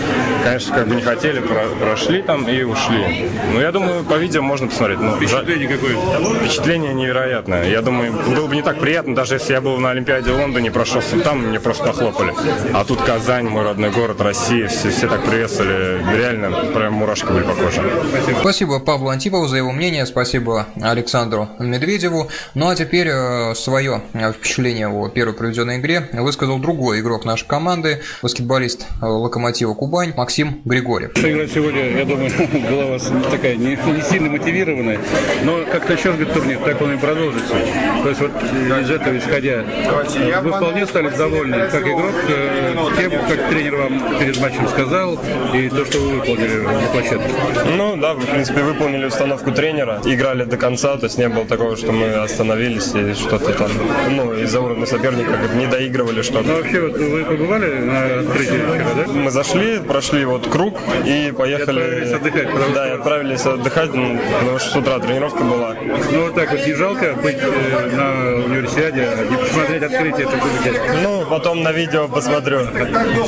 конечно, 0.44 0.76
как 0.76 0.88
бы 0.88 0.96
не 0.96 1.02
хотели, 1.02 1.42
прошли 1.80 2.22
там 2.22 2.48
и 2.48 2.64
ушли. 2.64 3.30
Но 3.54 3.62
я 3.62 3.72
думаю, 3.72 4.04
по 4.04 4.16
видео 4.16 4.42
можно 4.42 4.68
посмотреть. 4.68 5.00
Ну, 5.00 5.16
Впечатление 5.16 5.68
какое? 5.68 5.96
Впечатление 6.40 6.94
невероятное. 6.94 7.70
Я 7.70 7.82
думаю, 7.82 8.14
было 8.14 8.48
бы 8.48 8.56
не 8.56 8.62
так 8.62 8.80
приятно, 8.80 9.09
даже 9.14 9.36
если 9.36 9.54
я 9.54 9.62
был 9.62 9.78
на 9.78 9.92
Олимпиаде 9.92 10.32
в 10.32 10.38
Лондоне, 10.38 10.72
прошелся 10.72 11.20
там, 11.20 11.48
мне 11.48 11.60
просто 11.60 11.86
похлопали. 11.86 12.34
А 12.74 12.84
тут 12.84 13.02
Казань, 13.02 13.48
мой 13.48 13.64
родной 13.64 13.92
город, 13.92 14.22
Россия, 14.22 14.68
все, 14.68 14.90
все 14.90 15.08
так 15.08 15.24
приветствовали. 15.24 16.18
Реально, 16.18 16.52
прям 16.74 16.94
мурашки 16.94 17.28
были 17.28 17.44
по 17.44 17.54
коже. 17.54 17.82
Спасибо. 18.10 18.40
Спасибо 18.40 18.80
Павлу 18.80 19.10
Антипову 19.10 19.48
за 19.48 19.58
его 19.58 19.72
мнение, 19.72 20.06
спасибо 20.06 20.68
Александру 20.82 21.50
Медведеву. 21.60 22.30
Ну 22.56 22.70
а 22.70 22.76
теперь 22.76 23.08
э, 23.08 23.54
свое 23.56 24.02
впечатление 24.14 24.88
о 24.88 25.10
первой 25.10 25.34
проведенной 25.34 25.78
игре 25.78 26.10
высказал 26.14 26.60
другой 26.60 27.00
игрок 27.02 27.26
нашей 27.26 27.48
команды, 27.48 28.02
баскетболист 28.22 28.86
э, 29.02 29.06
Локомотива 29.06 29.74
Кубань 29.74 30.14
Максим 30.16 30.62
Григорьев. 30.66 31.12
Игра 31.18 31.48
сегодня, 31.48 31.98
я 31.98 32.06
думаю, 32.06 32.32
была 32.70 32.86
у 32.86 32.90
вас 32.92 33.12
такая 33.32 33.56
не, 33.56 33.76
не 33.76 34.02
сильно 34.02 34.30
мотивированная, 34.30 35.00
но 35.44 35.64
как 35.72 35.88
начнешь 35.90 36.16
говорит, 36.16 36.34
турнир, 36.34 36.60
так 36.60 36.82
он 36.82 36.94
и 36.94 36.98
продолжится. 36.98 37.54
То 38.04 38.10
есть 38.10 38.22
вот 38.22 38.32
из 38.44 38.90
этого 39.02 39.18
исходя, 39.18 39.64
вы 40.42 40.52
вполне 40.52 40.86
стали 40.86 41.10
довольны, 41.10 41.68
как 41.70 41.82
игрок, 41.82 42.14
э, 42.28 42.76
тем, 42.98 43.12
как 43.12 43.50
тренер 43.50 43.76
вам 43.76 44.20
перед 44.20 44.40
матчем 44.40 44.68
сказал, 44.68 45.20
и 45.54 45.70
то, 45.70 45.86
что 45.86 46.00
вы 46.00 46.20
выполнили 46.20 46.58
на 46.58 46.88
площадке. 46.92 47.30
Ну 47.76 47.96
да, 47.98 48.14
в 48.14 48.26
принципе, 48.26 48.62
выполнили 48.62 49.06
установку 49.06 49.52
тренера, 49.52 50.02
играли 50.06 50.44
до 50.44 50.58
конца, 50.58 50.98
то 50.98 51.06
есть 51.06 51.18
не 51.18 51.30
было 51.30 51.46
такого, 51.46 51.76
что 51.78 51.92
мы 51.92 52.14
остановились 52.14 52.94
и 52.96 53.14
что-то 53.14 53.54
там, 53.54 53.72
ну, 54.10 54.34
из-за 54.34 54.62
уровня 54.62 54.86
соперника 54.86 55.32
не 55.56 55.68
доигрывали 55.68 56.22
что-то. 56.22 56.48
Ну 56.48 56.56
вообще, 56.56 56.82
вот 56.82 56.98
вы 56.98 57.24
побывали 57.26 57.80
на 57.80 58.20
открытии 58.22 58.58
вчера, 58.58 59.06
да? 59.06 59.12
Мы 59.12 59.32
зашли, 59.32 59.80
прошли 59.80 60.26
вот 60.26 60.48
круг 60.48 60.80
и 61.06 61.34
поехали. 61.38 61.80
И 61.80 62.14
отправились 62.14 62.14
отдыхать. 62.14 62.74
Да, 62.74 62.88
и 62.88 62.92
отправились 62.92 63.46
отдыхать, 63.46 63.94
ну, 63.94 64.20
потому 64.40 64.60
что 64.60 64.70
с 64.70 64.76
утра 64.76 65.00
тренировка 65.00 65.44
была. 65.44 65.76
Ну 66.12 66.24
вот 66.26 66.36
так 66.36 66.52
вот 66.52 66.66
не 66.66 66.74
жалко 66.74 67.14
быть 67.22 67.38
э, 67.40 67.96
на 67.96 68.46
универсиаде, 68.46 68.89
не 68.96 69.38
посмотреть 69.38 69.84
открытие, 69.84 70.28
это 70.28 70.38
будет 70.38 70.82
Ну, 71.04 71.26
потом 71.30 71.64
на 71.64 71.72
видео 71.72 72.08
посмотрю. 72.08 72.62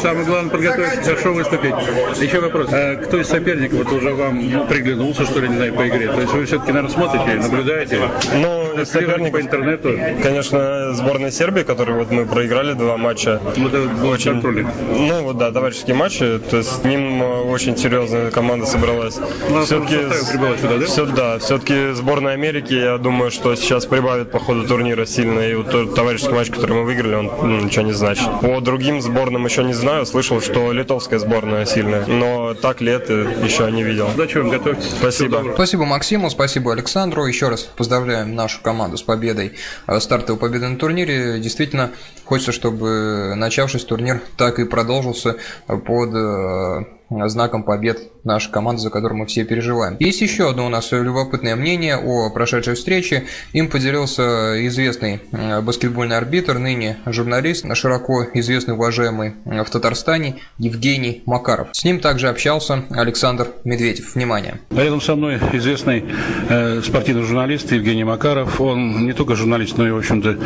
Самое 0.01 0.25
главное 0.25 0.51
подготовиться, 0.51 1.03
хорошо 1.03 1.33
выступить. 1.33 1.73
Еще 2.21 2.39
вопрос. 2.39 2.69
А 2.71 2.95
кто 2.95 3.19
из 3.19 3.27
соперников 3.27 3.79
вот 3.79 3.91
уже 3.91 4.13
вам 4.13 4.49
ну, 4.49 4.65
приглянулся, 4.65 5.25
что 5.25 5.39
ли, 5.39 5.49
не 5.49 5.55
знаю, 5.55 5.73
по 5.73 5.87
игре? 5.87 6.07
То 6.07 6.21
есть 6.21 6.33
вы 6.33 6.45
все-таки, 6.45 6.71
наверное, 6.71 6.93
смотрите, 6.93 7.35
наблюдаете? 7.35 7.99
Ну, 8.35 8.85
соперник 8.85 9.31
по 9.31 9.41
интернету. 9.41 9.97
Конечно, 10.23 10.93
сборная 10.93 11.31
Сербии, 11.31 11.63
которой 11.63 11.97
вот 11.97 12.11
мы 12.11 12.25
проиграли 12.25 12.73
два 12.73 12.97
матча. 12.97 13.41
Ну, 13.57 13.67
это 13.67 14.05
очень 14.05 14.31
контроль. 14.31 14.65
Ну, 14.97 15.23
вот 15.23 15.37
да, 15.37 15.51
товарищеские 15.51 15.95
матчи. 15.95 16.39
То 16.49 16.57
есть 16.57 16.81
с 16.81 16.83
ним 16.83 17.21
э, 17.21 17.41
очень 17.41 17.77
серьезная 17.77 18.31
команда 18.31 18.65
собралась. 18.65 19.19
Ну, 19.49 19.63
все-таки, 19.63 19.97
прибыла 20.31 20.57
сюда, 20.57 20.77
да? 20.77 20.85
Все, 20.85 21.05
да, 21.05 21.39
все-таки 21.39 21.91
сборная 21.93 22.33
Америки, 22.33 22.73
я 22.73 22.97
думаю, 22.97 23.31
что 23.31 23.55
сейчас 23.55 23.85
прибавит 23.85 24.31
по 24.31 24.39
ходу 24.39 24.67
турнира 24.67 25.05
сильно. 25.05 25.39
И 25.51 25.53
вот 25.53 25.69
тот 25.69 25.93
товарищеский 25.93 26.33
матч, 26.33 26.49
который 26.49 26.77
мы 26.77 26.85
выиграли, 26.85 27.13
он 27.15 27.25
ну, 27.25 27.65
ничего 27.65 27.83
не 27.83 27.91
значит. 27.91 28.25
По 28.39 28.61
другим 28.61 29.01
сборным 29.01 29.43
еще 29.43 29.65
не 29.65 29.73
знаю. 29.73 30.05
Слышал, 30.05 30.39
что 30.39 30.71
литовская 30.71 31.19
сборная 31.19 31.65
сильная. 31.65 32.05
Но 32.05 32.53
так 32.53 32.79
ли 32.79 32.89
это, 32.89 33.13
еще 33.13 33.69
не 33.69 33.83
видел. 33.83 34.07
Удачи 34.15 34.37
вам, 34.37 34.49
готовьтесь. 34.49 34.91
Спасибо. 34.91 35.51
Спасибо 35.53 35.83
Максиму, 35.83 36.29
спасибо 36.29 36.71
Александру. 36.71 37.25
Еще 37.25 37.49
раз 37.49 37.63
поздравляем 37.63 38.33
нашу 38.33 38.61
команду 38.61 38.95
с 38.95 39.01
победой, 39.01 39.57
э, 39.87 39.99
стартовой 39.99 40.39
победой 40.39 40.69
на 40.69 40.77
турнире. 40.77 41.37
Действительно, 41.39 41.91
хочется, 42.23 42.53
чтобы 42.53 43.33
начавшийся 43.35 43.85
турнир 43.85 44.21
так 44.37 44.57
и 44.59 44.63
продолжился 44.63 45.35
под 45.67 46.15
э, 46.15 46.85
знаком 47.27 47.63
побед 47.63 47.99
нашей 48.23 48.51
команды, 48.51 48.81
за 48.81 48.89
которую 48.89 49.19
мы 49.19 49.25
все 49.25 49.43
переживаем. 49.43 49.97
Есть 49.99 50.21
еще 50.21 50.49
одно 50.49 50.65
у 50.65 50.69
нас 50.69 50.91
любопытное 50.91 51.55
мнение 51.55 51.97
о 51.97 52.29
прошедшей 52.29 52.75
встрече. 52.75 53.25
Им 53.53 53.69
поделился 53.69 54.65
известный 54.67 55.21
э, 55.31 55.61
баскетбольный 55.61 56.17
арбитр, 56.17 56.57
ныне 56.57 56.97
журналист, 57.05 57.65
широко 57.75 58.25
известный, 58.33 58.73
уважаемый 58.75 59.33
в 59.45 59.69
Татарстане 59.69 60.35
Евгений 60.57 61.23
Макаров. 61.25 61.69
С 61.73 61.83
ним 61.83 61.99
также 61.99 62.29
общался 62.29 62.83
Александр 62.91 63.47
Медведев. 63.63 64.15
Внимание. 64.15 64.59
Рядом 64.69 65.01
со 65.01 65.15
мной 65.15 65.39
известный 65.53 66.05
э, 66.49 66.81
спортивный 66.81 67.23
журналист 67.23 67.71
Евгений 67.71 68.03
Макаров. 68.03 68.61
Он 68.61 69.05
не 69.05 69.13
только 69.13 69.35
журналист, 69.35 69.77
но 69.77 69.87
и, 69.87 69.91
в 69.91 69.97
общем-то, 69.97 70.37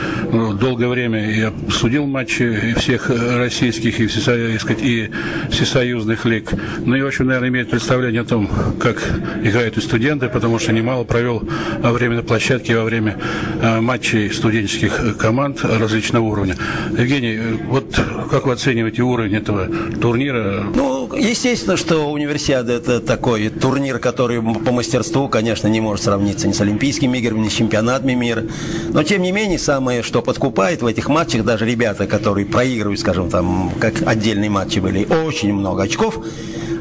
долгое 0.56 0.88
время 0.88 1.32
я 1.32 1.54
судил 1.70 2.06
матчи 2.06 2.74
всех 2.78 3.10
российских 3.10 4.00
и, 4.00 4.08
всесоюз, 4.08 4.66
и 4.82 5.12
всесоюзных 5.50 6.26
лиг. 6.26 6.55
Ну 6.86 6.96
и, 6.96 7.02
общем, 7.02 7.28
наверное, 7.28 7.50
имеет 7.50 7.70
представление 7.70 8.22
о 8.22 8.26
том, 8.26 8.50
как 8.80 9.02
играют 9.44 9.78
и 9.78 9.82
студенты, 9.82 10.30
потому 10.30 10.60
что 10.60 10.72
немало 10.72 11.04
провел 11.04 11.44
во 11.80 11.92
время 11.92 12.18
на 12.18 12.24
площадке, 12.24 12.78
во 12.78 12.84
время 12.84 13.18
э, 13.62 13.80
матчей 13.82 14.32
студенческих 14.32 15.18
команд 15.18 15.64
различного 15.64 16.26
уровня. 16.26 16.56
Евгений, 16.98 17.60
вот 17.68 18.00
как 18.30 18.46
вы 18.46 18.54
оцениваете 18.54 19.02
уровень 19.02 19.36
этого 19.36 19.68
турнира? 20.00 20.66
Ну, 20.76 21.14
естественно, 21.16 21.78
что 21.78 22.12
универсиада 22.12 22.74
это 22.74 23.00
такой 23.00 23.50
турнир, 23.50 24.00
который 24.00 24.42
по 24.42 24.72
мастерству, 24.72 25.28
конечно, 25.28 25.68
не 25.68 25.82
может 25.82 26.06
сравниться 26.06 26.48
ни 26.48 26.54
с 26.54 26.62
Олимпийскими 26.62 27.18
играми, 27.18 27.46
ни 27.46 27.50
с 27.50 27.54
чемпионатами 27.54 28.14
мира. 28.14 28.44
Но, 28.90 29.04
тем 29.04 29.22
не 29.22 29.32
менее, 29.32 29.60
самое, 29.60 30.04
что 30.04 30.22
подкупает 30.22 30.82
в 30.82 30.86
этих 30.86 31.10
матчах, 31.10 31.44
даже 31.44 31.66
ребята, 31.66 32.08
которые 32.08 32.46
проигрывают, 32.46 33.00
скажем, 33.00 33.30
там, 33.30 33.72
как 33.80 34.02
отдельные 34.06 34.50
матчи 34.50 34.80
были, 34.80 35.06
очень 35.06 35.54
много 35.54 35.84
очков, 35.84 36.20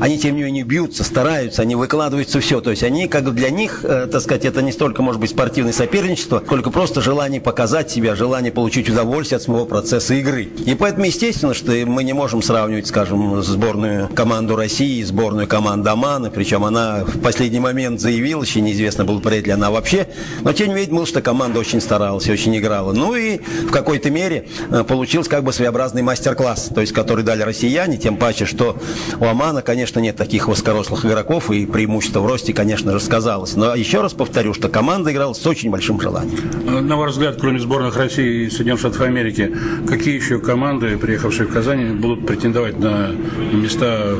они, 0.00 0.18
тем 0.18 0.37
не 0.37 0.42
менее, 0.42 0.64
бьются, 0.64 1.04
стараются, 1.04 1.62
они 1.62 1.76
выкладываются 1.76 2.40
все. 2.40 2.61
То 2.61 2.71
есть 2.71 2.83
они, 2.83 3.09
как 3.09 3.33
для 3.35 3.50
них, 3.50 3.80
э, 3.85 4.06
так 4.11 4.21
сказать, 4.21 4.44
это 4.44 4.62
не 4.62 4.73
столько, 4.73 5.02
может 5.02 5.21
быть, 5.21 5.30
спортивное 5.30 5.73
соперничество, 5.73 6.42
сколько 6.44 6.71
просто 6.71 7.00
желание 7.00 7.40
показать 7.40 7.90
себя, 7.90 8.14
желание 8.14 8.52
получить 8.52 8.88
удовольствие 8.88 9.37
от 9.37 9.42
самого 9.42 9.64
процесса 9.64 10.14
игры. 10.14 10.44
И 10.44 10.75
поэтому, 10.75 11.06
естественно, 11.06 11.54
что 11.54 11.73
мы 11.87 12.04
не 12.04 12.12
можем 12.12 12.42
сравнивать, 12.42 12.87
скажем, 12.87 13.42
сборную 13.42 14.09
команду 14.09 14.56
России, 14.56 15.02
сборную 15.02 15.47
команду 15.47 15.90
Омана, 15.90 16.30
причем 16.30 16.64
она 16.64 17.04
в 17.04 17.21
последний 17.21 17.61
момент 17.61 18.00
заявила, 18.00 18.42
еще 18.42 18.61
неизвестно, 18.61 19.04
был 19.04 19.23
ли 19.25 19.50
она 19.50 19.71
вообще, 19.71 20.09
но 20.42 20.52
тем 20.52 20.68
не 20.68 20.75
менее, 20.75 21.06
что 21.06 21.23
команда 21.23 21.59
очень 21.59 21.80
старалась, 21.80 22.28
очень 22.28 22.56
играла. 22.56 22.92
Ну 22.92 23.14
и 23.14 23.38
в 23.38 23.71
какой-то 23.71 24.11
мере 24.11 24.49
э, 24.71 24.85
получился 24.85 25.30
как 25.30 25.44
бы 25.44 25.52
своеобразный 25.52 26.02
мастер-класс, 26.02 26.71
то 26.75 26.80
есть 26.80 26.92
который 26.92 27.25
дали 27.25 27.42
россияне, 27.42 27.97
тем 27.97 28.16
паче, 28.16 28.44
что 28.44 28.76
у 29.18 29.25
Омана, 29.25 29.53
конечно, 29.62 30.00
нет 30.00 30.16
таких 30.16 30.49
воскорослых 30.49 31.04
игроков, 31.04 31.50
и 31.50 31.66
преимущество 31.66 32.20
в 32.20 32.26
росте, 32.26 32.52
конечно 32.52 32.92
же, 32.92 33.00
сказалось. 33.00 33.56
Но 33.56 33.75
еще 33.75 34.00
раз 34.00 34.12
повторю, 34.12 34.54
что 34.54 34.68
команда 34.68 35.12
играла 35.12 35.32
с 35.32 35.46
очень 35.46 35.70
большим 35.70 36.00
желанием. 36.00 36.87
На 36.87 36.96
ваш 36.96 37.12
взгляд, 37.12 37.37
кроме 37.40 37.58
сборных 37.58 37.96
России 37.96 38.46
и 38.46 38.50
Соединенных 38.50 38.80
Штатов 38.80 39.00
Америки, 39.02 39.54
какие 39.88 40.14
еще 40.14 40.38
команды, 40.38 40.96
приехавшие 40.96 41.46
в 41.46 41.52
Казань, 41.52 41.96
будут 41.96 42.26
претендовать 42.26 42.78
на 42.78 43.11
места, 43.52 44.16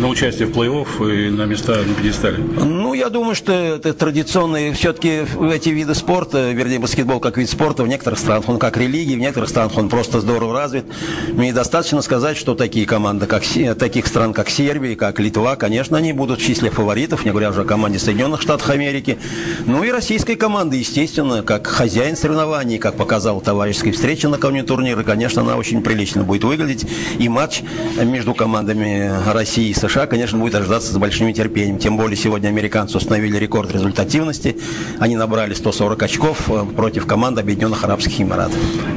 на 0.00 0.08
участие 0.08 0.48
в 0.48 0.56
плей-офф 0.56 1.26
и 1.26 1.30
на 1.30 1.44
места 1.44 1.76
на 1.76 1.94
пьедестале? 1.94 2.38
Ну, 2.38 2.94
я 2.94 3.08
думаю, 3.08 3.34
что 3.34 3.52
это 3.52 3.92
традиционные, 3.92 4.72
все-таки 4.72 5.22
эти 5.52 5.68
виды 5.70 5.94
спорта, 5.94 6.52
вернее, 6.52 6.78
баскетбол 6.78 7.20
как 7.20 7.38
вид 7.38 7.48
спорта, 7.48 7.82
в 7.82 7.88
некоторых 7.88 8.18
странах 8.18 8.48
он 8.48 8.58
как 8.58 8.76
религия, 8.76 9.16
в 9.16 9.20
некоторых 9.20 9.48
странах 9.48 9.76
он 9.76 9.88
просто 9.88 10.20
здорово 10.20 10.54
развит. 10.54 10.84
Мне 11.32 11.52
достаточно 11.52 12.02
сказать, 12.02 12.36
что 12.36 12.54
такие 12.54 12.86
команды, 12.86 13.26
как 13.26 13.42
таких 13.78 14.06
стран, 14.06 14.32
как 14.32 14.48
Сербия, 14.72 14.96
как 14.96 15.20
Литва, 15.20 15.56
конечно, 15.56 15.98
они 15.98 16.14
будут 16.14 16.40
в 16.40 16.42
числе 16.42 16.70
фаворитов, 16.70 17.26
не 17.26 17.30
говоря 17.30 17.50
уже 17.50 17.60
о 17.60 17.64
команде 17.64 17.98
Соединенных 17.98 18.40
Штатов 18.40 18.70
Америки. 18.70 19.18
Ну 19.66 19.84
и 19.84 19.90
российская 19.90 20.34
команда, 20.34 20.76
естественно, 20.76 21.42
как 21.42 21.66
хозяин 21.66 22.16
соревнований, 22.16 22.78
как 22.78 22.94
показал 22.94 23.42
товарищеская 23.42 23.92
встреча 23.92 24.30
накануне 24.30 24.62
турнира, 24.62 25.02
конечно, 25.02 25.42
она 25.42 25.58
очень 25.58 25.82
прилично 25.82 26.24
будет 26.24 26.44
выглядеть. 26.44 26.86
И 27.18 27.28
матч 27.28 27.60
между 28.02 28.32
командами 28.32 29.12
России 29.30 29.68
и 29.68 29.74
США, 29.74 30.06
конечно, 30.06 30.38
будет 30.38 30.54
ожидаться 30.54 30.90
с 30.90 30.96
большим 30.96 31.26
нетерпением. 31.26 31.76
Тем 31.76 31.98
более 31.98 32.16
сегодня 32.16 32.48
американцы 32.48 32.96
установили 32.96 33.36
рекорд 33.36 33.70
результативности. 33.72 34.56
Они 34.98 35.16
набрали 35.16 35.52
140 35.52 36.02
очков 36.02 36.48
э, 36.48 36.64
против 36.74 37.04
команды 37.04 37.42
Объединенных 37.42 37.84
Арабских 37.84 38.18
Эмиратов. 38.22 38.56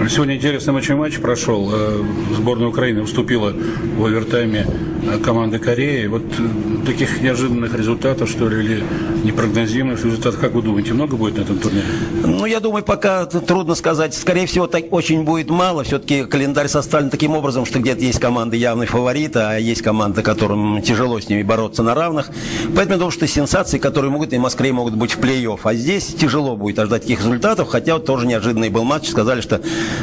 Сегодня 0.09 0.37
интересный 0.37 0.73
очень 0.73 0.95
матч 0.95 1.19
прошел. 1.19 1.69
Э, 1.73 2.01
сборная 2.33 2.69
Украины 2.69 3.01
уступила 3.01 3.51
в 3.51 4.05
овертайме 4.05 4.65
э, 5.03 5.17
команды 5.55 5.59
Кореи. 5.59 6.07
Вот 6.07 6.23
таких 6.85 7.21
неожиданных 7.21 7.75
результатов, 7.75 8.29
что 8.29 8.47
ли, 8.47 8.63
или 8.63 8.83
непрогнозируемых 9.23 10.03
результатов, 10.03 10.39
как 10.39 10.53
вы 10.53 10.61
думаете, 10.61 10.93
много 10.93 11.15
будет 11.15 11.37
на 11.37 11.41
этом 11.41 11.57
турнире? 11.57 11.85
Ну, 12.23 12.45
я 12.45 12.59
думаю, 12.59 12.83
пока 12.83 13.25
трудно 13.25 13.75
сказать. 13.75 14.13
Скорее 14.13 14.45
всего, 14.45 14.67
так 14.67 14.91
очень 14.91 15.23
будет 15.23 15.49
мало. 15.49 15.83
Все-таки 15.83 16.25
календарь 16.25 16.67
составлен 16.67 17.09
таким 17.09 17.35
образом, 17.35 17.65
что 17.65 17.79
где-то 17.79 18.01
есть 18.01 18.19
команды 18.19 18.57
явный 18.57 18.85
фаворит, 18.85 19.35
а 19.35 19.57
есть 19.57 19.81
команды, 19.81 20.21
которым 20.21 20.81
тяжело 20.81 21.19
с 21.19 21.29
ними 21.29 21.43
бороться 21.43 21.83
на 21.83 21.95
равных. 21.95 22.29
Поэтому 22.75 22.93
я 22.93 22.97
думаю, 22.97 23.11
что 23.11 23.27
сенсации, 23.27 23.77
которые 23.77 24.11
могут 24.11 24.33
и 24.33 24.37
в 24.37 24.41
Москве 24.41 24.71
могут 24.71 24.95
быть 24.95 25.11
в 25.11 25.19
плей-офф. 25.19 25.59
А 25.63 25.73
здесь 25.73 26.07
тяжело 26.07 26.55
будет 26.55 26.79
ожидать 26.79 27.03
таких 27.03 27.19
результатов, 27.19 27.69
хотя 27.69 27.93
вот 27.93 28.05
тоже 28.05 28.27
неожиданный 28.27 28.69
был 28.69 28.83
матч. 28.83 29.09
Сказали, 29.09 29.41
что 29.41 29.61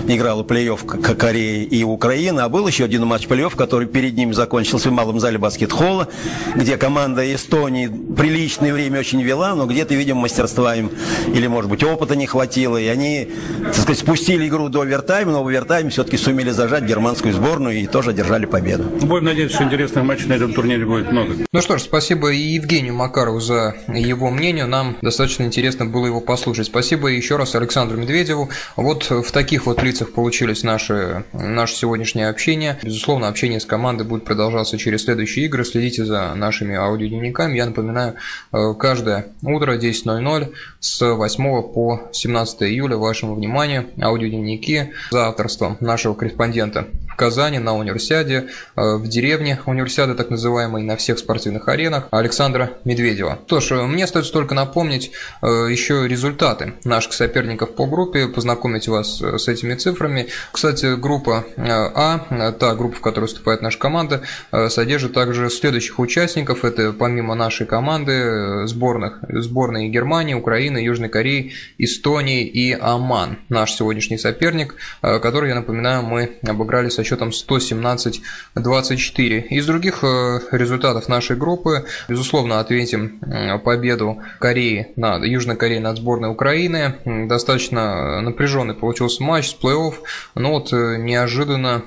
играла 0.09 0.43
плей-офф 0.43 1.15
Корея 1.17 1.65
и 1.65 1.83
Украина, 1.85 2.45
а 2.45 2.49
был 2.49 2.67
еще 2.67 2.85
один 2.85 3.07
матч 3.07 3.27
плей-офф, 3.27 3.57
который 3.57 3.87
перед 3.87 4.17
ним 4.17 4.35
закончился 4.35 4.91
в 4.91 4.93
малом 4.93 5.21
зале 5.21 5.39
баскет-холла, 5.43 6.09
где 6.55 6.77
команда 6.79 7.23
Эстонии 7.35 7.89
приличное 8.17 8.73
время 8.73 9.01
очень 9.01 9.21
вела, 9.23 9.55
но 9.55 9.67
где-то, 9.67 9.95
видимо, 9.95 10.23
мастерства 10.23 10.75
им 10.75 10.91
или, 11.35 11.47
может 11.47 11.71
быть, 11.71 11.85
опыта 11.85 12.17
не 12.17 12.27
хватило, 12.27 12.79
и 12.79 12.87
они, 12.87 13.29
так 13.63 13.75
сказать, 13.75 13.99
спустили 13.99 14.49
игру 14.49 14.69
до 14.69 14.81
овертайма, 14.81 15.33
но 15.33 15.45
в 15.45 15.49
овертайме 15.49 15.91
все-таки 15.91 16.17
сумели 16.17 16.51
зажать 16.51 16.85
германскую 16.85 17.35
сборную 17.35 17.81
и 17.81 17.87
тоже 17.87 18.11
одержали 18.11 18.47
победу. 18.47 18.85
Будем 19.03 19.25
надеяться, 19.25 19.57
что 19.57 19.65
интересных 19.65 20.05
матчей 20.05 20.27
на 20.27 20.35
этом 20.35 20.55
турнире 20.55 20.87
будет 20.87 21.13
много. 21.13 21.35
Ну 21.53 21.61
что 21.61 21.77
ж, 21.77 21.83
спасибо 21.83 22.33
и 22.33 22.39
Евгению 22.39 22.95
Макарову 22.95 23.41
за 23.41 23.75
его 23.89 24.31
мнение. 24.31 24.67
Нам 24.67 24.97
достаточно 25.03 25.43
интересно 25.43 25.87
было 25.87 26.07
его 26.07 26.21
послушать. 26.21 26.67
Спасибо 26.67 27.09
еще 27.09 27.37
раз 27.37 27.55
Александру 27.55 27.99
Медведеву. 27.99 28.49
Вот 28.77 29.11
в 29.11 29.31
таких 29.33 29.67
вот 29.67 29.83
лицах 29.83 30.13
получились 30.13 30.63
наши, 30.63 31.25
наше 31.33 31.75
сегодняшнее 31.75 32.29
общение. 32.29 32.79
Безусловно, 32.83 33.29
общение 33.29 33.61
с 33.61 33.65
командой 33.65 34.05
будет 34.05 34.25
продолжаться 34.25 34.79
через 34.79 35.05
следующие 35.33 35.47
игры. 35.47 35.65
Следите 35.65 36.05
за 36.05 36.35
нашими 36.35 36.77
аудиодневниками. 36.77 37.57
Я 37.57 37.67
напоминаю, 37.67 38.15
э, 38.53 38.75
каждое 38.79 39.27
утро 39.43 39.79
10.00 39.79 40.53
с 40.81 41.15
8 41.15 41.63
по 41.63 42.03
17 42.13 42.63
июля 42.63 42.97
вашему 42.97 43.35
вниманию 43.35 43.87
аудиодневники 44.01 44.93
за 45.11 45.29
авторством 45.29 45.77
нашего 45.81 46.15
корреспондента 46.15 46.89
в 47.13 47.17
Казани 47.17 47.59
на 47.59 47.75
универсиаде, 47.77 48.49
э, 48.77 48.97
в 48.97 49.07
деревне 49.07 49.61
универсиады, 49.67 50.15
так 50.15 50.31
называемой, 50.31 50.83
на 50.83 50.97
всех 50.97 51.19
спортивных 51.19 51.69
аренах 51.69 52.09
Александра 52.11 52.71
Медведева. 52.85 53.39
То 53.47 53.61
ж, 53.61 53.73
э, 53.73 53.83
мне 53.83 54.05
остается 54.05 54.33
только 54.33 54.55
напомнить 54.55 55.13
э, 55.43 55.47
еще 55.71 56.09
результаты 56.09 56.75
наших 56.85 57.13
соперников 57.13 57.75
по 57.75 57.87
группе, 57.87 58.29
познакомить 58.29 58.89
вас 58.89 59.21
с 59.21 59.49
этими 59.49 59.75
цифрами. 59.75 60.29
Кстати, 60.53 60.97
группа 60.97 61.45
А, 61.57 62.53
та 62.59 62.75
группа, 62.75 62.97
в 62.97 63.01
которой 63.01 63.25
выступает 63.25 63.63
наша 63.63 63.79
команда, 63.79 64.23
содержит 64.69 65.13
также 65.13 65.51
следующих 65.51 65.99
участников. 65.99 66.65
Это 66.65 66.93
помимо 66.93 67.35
нашей 67.35 67.67
команды 67.67 68.67
сборных, 68.67 69.19
сборной 69.29 69.89
Германии, 69.89 70.35
Украины, 70.35 70.79
Южной 70.79 71.09
Кореи, 71.09 71.53
Эстонии 71.79 72.45
и 72.47 72.73
Оман. 72.73 73.39
Наш 73.49 73.73
сегодняшний 73.73 74.19
соперник, 74.19 74.75
который, 75.01 75.51
я 75.51 75.55
напоминаю, 75.55 76.03
мы 76.03 76.39
обыграли 76.47 76.89
со 77.03 77.09
счетом 77.09 77.31
117-24. 77.31 79.49
Из 79.49 79.67
других 79.67 80.05
э, 80.05 80.39
результатов 80.53 81.09
нашей 81.09 81.37
группы, 81.37 81.85
безусловно, 82.09 82.61
ответим 82.61 83.19
э, 83.23 83.59
победу 83.59 84.23
Кореи 84.39 84.93
над 84.97 85.25
Южной 85.25 85.57
Кореей 85.57 85.81
над 85.81 85.97
сборной 85.97 86.31
Украины. 86.31 86.95
Достаточно 87.05 88.21
напряженный 88.21 88.75
получился 88.75 89.23
матч 89.23 89.51
с 89.51 89.57
плей-офф, 89.61 89.95
но 90.37 90.53
вот 90.53 90.73
э, 90.73 90.97
неожиданно 90.99 91.83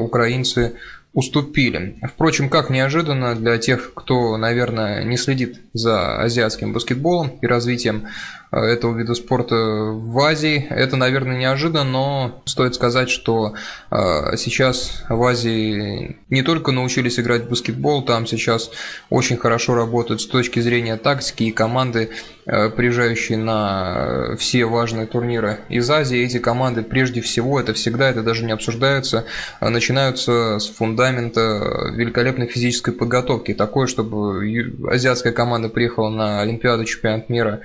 украинцы 0.00 0.74
уступили. 1.14 1.98
Впрочем, 2.14 2.48
как 2.48 2.70
неожиданно 2.70 3.34
для 3.34 3.58
тех, 3.58 3.92
кто, 3.94 4.36
наверное, 4.36 5.04
не 5.04 5.16
следит 5.16 5.60
за 5.72 6.20
азиатским 6.20 6.72
баскетболом 6.72 7.38
и 7.40 7.46
развитием 7.46 8.08
Э, 8.47 8.47
этого 8.50 8.96
вида 8.96 9.14
спорта 9.14 9.54
в 9.56 10.18
Азии. 10.20 10.66
Это, 10.70 10.96
наверное, 10.96 11.36
неожиданно, 11.36 11.84
но 11.84 12.42
стоит 12.46 12.74
сказать, 12.74 13.10
что 13.10 13.54
э, 13.90 14.36
сейчас 14.36 15.04
в 15.08 15.22
Азии 15.22 16.16
не 16.30 16.42
только 16.42 16.72
научились 16.72 17.18
играть 17.18 17.44
в 17.44 17.50
баскетбол, 17.50 18.04
там 18.04 18.26
сейчас 18.26 18.70
очень 19.10 19.36
хорошо 19.36 19.74
работают 19.74 20.22
с 20.22 20.26
точки 20.26 20.60
зрения 20.60 20.96
тактики 20.96 21.44
и 21.44 21.50
команды, 21.50 22.10
э, 22.46 22.70
приезжающие 22.70 23.36
на 23.36 24.34
все 24.38 24.64
важные 24.64 25.06
турниры 25.06 25.60
из 25.68 25.88
Азии. 25.90 26.18
Эти 26.18 26.38
команды, 26.38 26.82
прежде 26.82 27.20
всего, 27.20 27.60
это 27.60 27.74
всегда, 27.74 28.08
это 28.08 28.22
даже 28.22 28.44
не 28.44 28.52
обсуждается, 28.52 29.26
начинаются 29.60 30.58
с 30.58 30.68
фундамента 30.68 31.92
великолепной 31.94 32.46
физической 32.46 32.92
подготовки. 32.92 33.52
Такое, 33.52 33.86
чтобы 33.86 34.74
азиатская 34.90 35.32
команда 35.32 35.68
приехала 35.68 36.08
на 36.08 36.40
Олимпиаду, 36.40 36.84
чемпионат 36.84 37.28
мира 37.28 37.60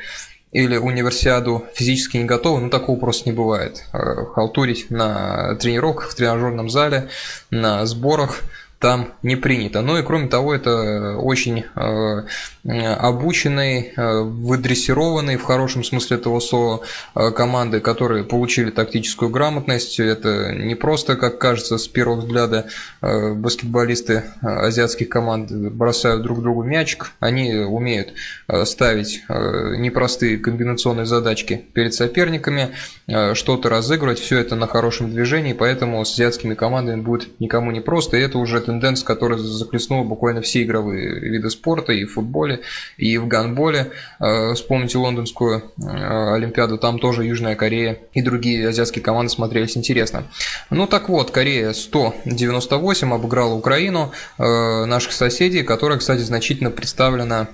или 0.53 0.77
универсиаду 0.77 1.65
физически 1.73 2.17
не 2.17 2.25
готовы, 2.25 2.61
ну 2.61 2.69
такого 2.69 2.97
просто 2.99 3.29
не 3.29 3.35
бывает. 3.35 3.83
Э, 3.91 4.25
халтурить 4.33 4.89
на 4.89 5.55
тренировках, 5.55 6.11
в 6.11 6.15
тренажерном 6.15 6.69
зале, 6.69 7.09
на 7.49 7.85
сборах– 7.85 8.41
там 8.83 9.13
не 9.23 9.37
принято. 9.37 9.81
Ну 9.81 9.97
и 9.97 10.03
кроме 10.03 10.27
того, 10.27 10.53
это 10.53 11.15
очень 11.15 11.63
э, 11.73 12.23
обученные, 12.65 13.93
э, 13.95 14.19
выдрессированные 14.23 15.37
в 15.37 15.43
хорошем 15.43 15.85
смысле 15.85 16.17
этого 16.17 16.41
слова 16.41 16.81
э, 17.15 17.31
команды, 17.31 17.79
которые 17.79 18.25
получили 18.25 18.71
тактическую 18.71 19.31
грамотность. 19.31 20.01
Это 20.01 20.51
не 20.51 20.75
просто, 20.75 21.15
как 21.15 21.39
кажется 21.39 21.77
с 21.77 21.87
первого 21.87 22.19
взгляда, 22.19 22.65
баскетболисты 23.01 24.23
азиатских 24.41 25.07
команд 25.07 25.49
бросают 25.49 26.21
друг 26.23 26.41
другу 26.41 26.63
мячик. 26.63 27.11
Они 27.21 27.53
умеют 27.53 28.09
ставить 28.65 29.23
непростые 29.29 30.37
комбинационные 30.39 31.05
задачки 31.05 31.65
перед 31.73 31.93
соперниками, 31.93 32.71
что-то 33.33 33.69
разыгрывать. 33.69 34.19
Все 34.19 34.39
это 34.39 34.55
на 34.55 34.67
хорошем 34.67 35.11
движении, 35.11 35.53
поэтому 35.53 36.03
с 36.03 36.13
азиатскими 36.13 36.53
командами 36.53 36.99
будет 36.99 37.39
никому 37.39 37.71
не 37.71 37.79
просто. 37.79 38.17
И 38.17 38.21
это 38.21 38.37
уже 38.37 38.59
тенденция, 38.73 39.05
которая 39.05 39.37
захлестнула 39.37 40.03
буквально 40.03 40.41
все 40.41 40.63
игровые 40.63 41.19
виды 41.19 41.49
спорта 41.49 41.93
и 41.93 42.05
в 42.05 42.13
футболе, 42.13 42.61
и 42.97 43.17
в 43.17 43.27
гандболе. 43.27 43.91
Э, 44.19 44.53
вспомните 44.53 44.97
лондонскую 44.97 45.63
э, 45.77 46.33
Олимпиаду, 46.33 46.77
там 46.77 46.99
тоже 46.99 47.23
Южная 47.23 47.55
Корея 47.55 47.99
и 48.13 48.21
другие 48.21 48.67
азиатские 48.67 49.03
команды 49.03 49.31
смотрелись 49.31 49.77
интересно. 49.77 50.23
Ну 50.69 50.87
так 50.87 51.09
вот, 51.09 51.31
Корея 51.31 51.73
198 51.73 53.13
обыграла 53.13 53.53
Украину, 53.53 54.11
э, 54.37 54.85
наших 54.85 55.13
соседей, 55.13 55.63
которая, 55.63 55.99
кстати, 55.99 56.21
значительно 56.21 56.71
представлена 56.71 57.47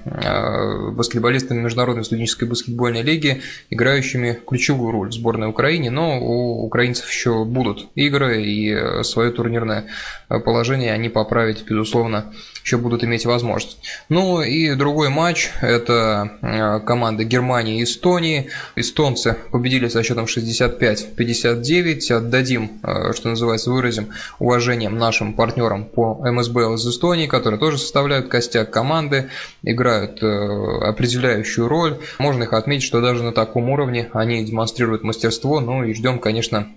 баскетболистами 0.93 1.59
Международной 1.59 2.03
студенческой 2.03 2.45
баскетбольной 2.45 3.01
лиги, 3.01 3.41
играющими 3.69 4.39
ключевую 4.47 4.91
роль 4.91 5.09
в 5.09 5.13
сборной 5.13 5.47
Украине, 5.47 5.89
но 5.89 6.19
у 6.19 6.65
украинцев 6.65 7.09
еще 7.09 7.43
будут 7.45 7.87
игры 7.95 8.41
и 8.43 9.03
свое 9.03 9.31
турнирное 9.31 9.85
положение 10.27 10.93
они 10.99 11.09
поправить, 11.09 11.63
безусловно, 11.67 12.31
еще 12.63 12.77
будут 12.77 13.03
иметь 13.03 13.25
возможность. 13.25 13.79
Ну 14.09 14.41
и 14.41 14.75
другой 14.75 15.09
матч– 15.09 15.49
это 15.61 16.33
э, 16.41 16.79
команда 16.85 17.23
Германии 17.23 17.79
и 17.79 17.83
Эстонии. 17.83 18.49
Эстонцы 18.75 19.37
победили 19.51 19.87
со 19.87 20.03
счетом 20.03 20.25
65-59. 20.25 22.11
Отдадим, 22.11 22.79
э, 22.83 23.13
что 23.13 23.29
называется, 23.29 23.71
выразим 23.71 24.09
уважением 24.39 24.97
нашим 24.97 25.33
партнерам 25.33 25.85
по 25.85 26.15
МСБЛ 26.15 26.75
из 26.75 26.87
Эстонии, 26.87 27.27
которые 27.27 27.59
тоже 27.59 27.77
составляют 27.77 28.27
костяк 28.27 28.69
команды, 28.69 29.29
играют 29.63 30.21
э, 30.21 30.25
определяющую 30.27 31.67
роль. 31.67 31.97
Можно 32.19 32.43
их 32.43 32.53
отметить, 32.53 32.83
что 32.83 33.01
даже 33.01 33.23
на 33.23 33.31
таком 33.31 33.69
уровне 33.69 34.09
они 34.13 34.43
демонстрируют 34.43 35.03
мастерство. 35.03 35.59
Ну 35.59 35.83
и 35.83 35.93
ждем, 35.93 36.19
конечно, 36.19 36.67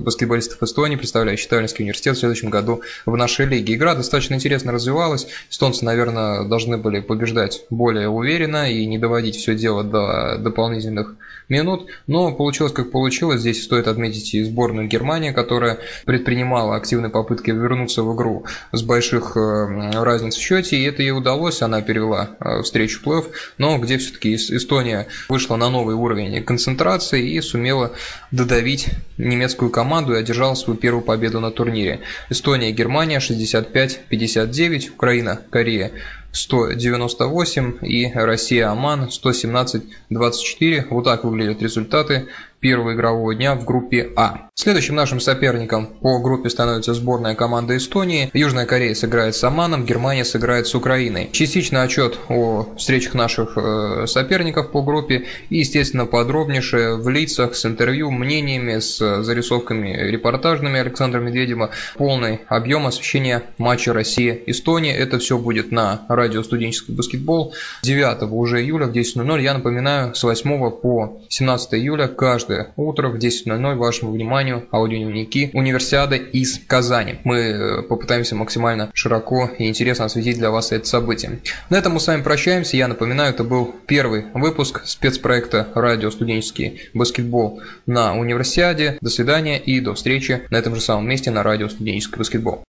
баскетболистов 0.00 0.62
Эстонии, 0.62 0.96
представляющих 0.96 1.48
Таллинский 1.48 1.84
университет 1.84 2.16
в 2.16 2.20
следующем 2.20 2.50
году 2.50 2.82
в 3.06 3.16
нашей 3.16 3.43
лиге. 3.44 3.74
Игра 3.74 3.94
достаточно 3.94 4.34
интересно 4.34 4.72
развивалась. 4.72 5.26
Эстонцы, 5.50 5.84
наверное, 5.84 6.44
должны 6.44 6.76
были 6.76 7.00
побеждать 7.00 7.62
более 7.70 8.08
уверенно 8.08 8.70
и 8.70 8.84
не 8.86 8.98
доводить 8.98 9.36
все 9.36 9.54
дело 9.54 9.82
до 9.82 10.36
дополнительных 10.38 11.14
минут. 11.48 11.88
Но 12.06 12.32
получилось 12.32 12.72
как 12.72 12.90
получилось. 12.90 13.40
Здесь 13.40 13.64
стоит 13.64 13.88
отметить 13.88 14.34
и 14.34 14.44
сборную 14.44 14.86
Германии, 14.86 15.32
которая 15.32 15.78
предпринимала 16.04 16.76
активные 16.76 17.10
попытки 17.10 17.50
вернуться 17.50 18.02
в 18.02 18.14
игру 18.14 18.44
с 18.72 18.82
больших 18.82 19.36
э, 19.36 20.02
разниц 20.02 20.36
в 20.36 20.40
счете. 20.40 20.76
И 20.76 20.84
это 20.84 21.02
ей 21.02 21.12
удалось. 21.12 21.62
Она 21.62 21.80
перевела 21.80 22.30
э, 22.40 22.62
встречу 22.62 23.00
в 23.00 23.02
плей 23.02 23.14
но 23.58 23.78
где 23.78 23.98
все-таки 23.98 24.34
Эстония 24.34 25.06
вышла 25.28 25.56
на 25.56 25.70
новый 25.70 25.94
уровень 25.94 26.42
концентрации 26.42 27.30
и 27.30 27.40
сумела 27.40 27.92
додавить 28.30 28.88
немецкую 29.18 29.70
команду 29.70 30.14
и 30.14 30.18
одержала 30.18 30.54
свою 30.54 30.78
первую 30.78 31.04
победу 31.04 31.40
на 31.40 31.50
турнире. 31.50 32.00
Эстония 32.30 32.70
и 32.70 32.72
Германия 32.72 33.20
60 33.34 33.64
165-59, 34.10 34.92
Украина, 34.92 35.40
Корея 35.50 35.90
198 36.34 37.78
и 37.82 38.12
Россия-Оман 38.12 39.08
117-24. 39.08 40.86
Вот 40.90 41.04
так 41.04 41.24
выглядят 41.24 41.62
результаты 41.62 42.28
первого 42.64 42.94
игрового 42.94 43.34
дня 43.34 43.54
в 43.56 43.64
группе 43.66 44.10
А. 44.16 44.48
Следующим 44.54 44.94
нашим 44.94 45.20
соперником 45.20 45.86
по 46.00 46.18
группе 46.18 46.48
становится 46.48 46.94
сборная 46.94 47.34
команда 47.34 47.76
Эстонии. 47.76 48.30
Южная 48.32 48.64
Корея 48.64 48.94
сыграет 48.94 49.34
с 49.34 49.44
Оманом, 49.44 49.84
Германия 49.84 50.24
сыграет 50.24 50.66
с 50.66 50.74
Украиной. 50.74 51.28
Частично 51.30 51.82
отчет 51.82 52.18
о 52.30 52.66
встречах 52.78 53.12
наших 53.12 53.58
э, 53.58 54.06
соперников 54.06 54.70
по 54.70 54.80
группе 54.80 55.26
и, 55.50 55.58
естественно, 55.58 56.06
подробнейшее 56.06 56.96
в 56.96 57.06
лицах 57.10 57.54
с 57.54 57.66
интервью, 57.66 58.10
мнениями, 58.10 58.78
с 58.78 59.22
зарисовками 59.22 60.10
репортажными 60.10 60.80
Александра 60.80 61.20
Медведева. 61.20 61.68
Полный 61.96 62.40
объем 62.48 62.86
освещения 62.86 63.42
матча 63.58 63.92
Россия-Эстония. 63.92 64.96
Это 64.96 65.18
все 65.18 65.36
будет 65.36 65.70
на 65.70 66.06
радио 66.08 66.23
«Студенческий 66.44 66.94
баскетбол» 66.94 67.54
9 67.82 68.22
уже 68.32 68.62
июля 68.62 68.86
в 68.86 68.92
10.00. 68.92 69.42
Я 69.42 69.54
напоминаю, 69.54 70.14
с 70.14 70.22
8 70.22 70.70
по 70.70 71.20
17 71.28 71.74
июля 71.74 72.08
каждое 72.08 72.72
утро 72.76 73.08
в 73.08 73.16
10.00 73.16 73.74
вашему 73.76 74.12
вниманию 74.12 74.66
аудиодневники 74.72 75.50
Универсиады 75.52 76.16
из 76.16 76.58
Казани. 76.66 77.16
Мы 77.24 77.36
э, 77.36 77.82
попытаемся 77.82 78.34
максимально 78.34 78.90
широко 78.94 79.50
и 79.58 79.68
интересно 79.68 80.06
осветить 80.06 80.38
для 80.38 80.50
вас 80.50 80.72
это 80.72 80.86
событие. 80.86 81.40
На 81.70 81.76
этом 81.76 81.94
мы 81.94 82.00
с 82.00 82.06
вами 82.06 82.22
прощаемся. 82.22 82.76
Я 82.76 82.88
напоминаю, 82.88 83.30
это 83.30 83.44
был 83.44 83.74
первый 83.86 84.26
выпуск 84.34 84.82
спецпроекта 84.84 85.68
«Радио 85.74 86.10
студенческий 86.10 86.80
баскетбол» 86.94 87.60
на 87.86 88.16
Универсиаде. 88.16 88.98
До 89.00 89.10
свидания 89.10 89.58
и 89.58 89.80
до 89.80 89.94
встречи 89.94 90.42
на 90.50 90.56
этом 90.56 90.74
же 90.74 90.80
самом 90.80 91.08
месте 91.08 91.30
на 91.30 91.42
радио 91.42 91.68
студенческий 91.68 92.18
баскетбол. 92.18 92.64